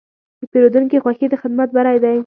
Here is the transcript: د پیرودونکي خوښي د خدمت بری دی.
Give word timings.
د 0.39 0.41
پیرودونکي 0.51 0.97
خوښي 1.03 1.27
د 1.29 1.35
خدمت 1.41 1.69
بری 1.75 1.97
دی. 2.03 2.17